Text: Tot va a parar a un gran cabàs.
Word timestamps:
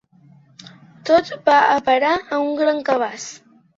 Tot 1.09 1.29
va 1.49 1.57
a 1.73 1.77
parar 1.91 2.15
a 2.17 2.41
un 2.47 2.59
gran 2.63 2.81
cabàs. 2.89 3.29